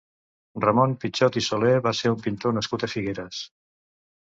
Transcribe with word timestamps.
Ramon 0.63 0.95
Pichot 1.03 1.37
i 1.41 1.43
Soler 1.49 1.75
va 1.89 1.95
ser 1.99 2.13
un 2.15 2.25
pintor 2.25 2.59
nascut 2.61 2.89
a 2.89 2.93
Figueres. 2.97 3.45